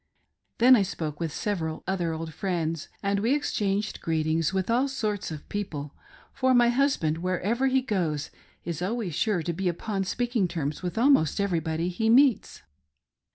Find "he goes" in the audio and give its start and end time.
7.67-8.31